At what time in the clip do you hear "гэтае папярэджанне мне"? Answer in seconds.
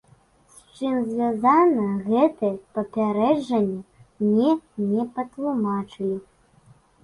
2.07-4.49